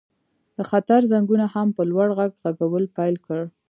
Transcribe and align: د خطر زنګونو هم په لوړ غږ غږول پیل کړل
د 0.57 0.59
خطر 0.69 1.01
زنګونو 1.11 1.45
هم 1.53 1.67
په 1.77 1.81
لوړ 1.91 2.07
غږ 2.17 2.31
غږول 2.43 2.85
پیل 2.95 3.15
کړل 3.25 3.47